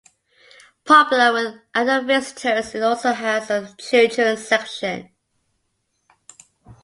Popular 0.83 1.31
with 1.31 1.61
adult 1.75 2.07
visitors, 2.07 2.73
it 2.73 2.81
also 2.81 3.11
has 3.13 3.51
a 3.51 3.71
children's 3.77 4.47
section. 4.47 5.11